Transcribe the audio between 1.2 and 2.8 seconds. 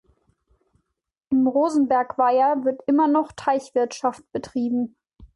Im Rosenberg-Weiher